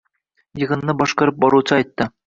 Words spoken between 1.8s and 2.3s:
aytdi: